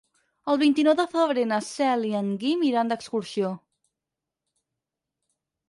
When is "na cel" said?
1.51-2.07